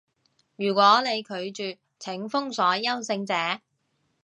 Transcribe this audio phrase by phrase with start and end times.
[0.55, 3.61] 如果你拒絕，請封鎖優勝者